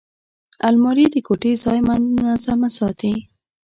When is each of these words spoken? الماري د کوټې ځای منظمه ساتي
الماري 0.67 1.05
د 1.11 1.15
کوټې 1.27 1.53
ځای 1.63 1.79
منظمه 1.87 2.69
ساتي 2.77 3.13